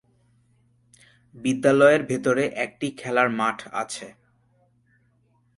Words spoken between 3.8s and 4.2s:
আছে।